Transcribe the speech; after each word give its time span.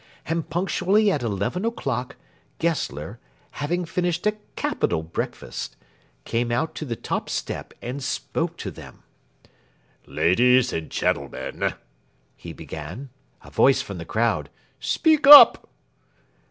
And 0.25 0.49
punctually 0.49 1.11
at 1.11 1.21
eleven 1.21 1.63
o'clock, 1.63 2.15
Gessler, 2.57 3.19
having 3.61 3.85
finished 3.85 4.25
a 4.25 4.31
capital 4.55 5.03
breakfast, 5.03 5.75
came 6.25 6.51
out 6.51 6.69
on 6.69 6.73
to 6.73 6.85
the 6.85 6.95
top 6.95 7.29
step 7.29 7.71
and 7.83 8.01
spoke 8.03 8.57
to 8.57 8.71
them. 8.71 9.03
"Ladies 10.07 10.73
and 10.73 10.89
gentlemen," 10.89 11.75
he 12.35 12.51
began. 12.51 13.09
(A 13.43 13.51
voice 13.51 13.83
from 13.83 13.99
the 13.99 14.05
crowd: 14.05 14.49
"Speak 14.79 15.27
up!") 15.27 15.69